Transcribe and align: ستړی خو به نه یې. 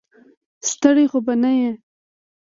ستړی 0.69 1.05
خو 1.11 1.19
به 1.25 1.33
نه 1.43 1.51
یې. 1.59 1.71